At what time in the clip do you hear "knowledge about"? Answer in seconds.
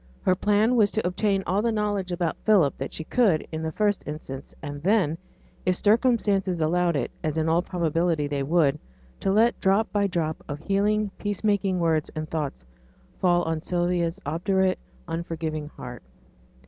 1.71-2.35